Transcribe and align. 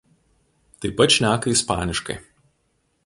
Taip 0.85 0.95
pat 1.01 1.13
šneka 1.17 1.53
ispaniškai. 1.59 2.17